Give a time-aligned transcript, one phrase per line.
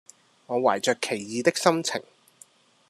[0.47, 2.01] 我懷著奇異的心情